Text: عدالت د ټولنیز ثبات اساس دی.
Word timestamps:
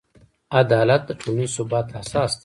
عدالت 0.61 1.01
د 1.05 1.11
ټولنیز 1.19 1.51
ثبات 1.57 1.87
اساس 2.01 2.31
دی. 2.35 2.39